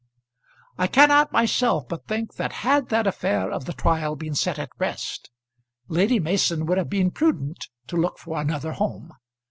[0.79, 4.71] I cannot myself but think that had that affair of the trial been set at
[4.79, 5.29] rest
[5.89, 9.13] Lady Mason would have been prudent to look for another home.